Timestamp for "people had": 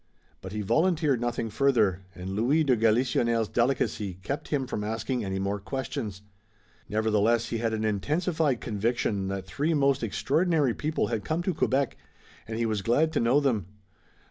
10.73-11.23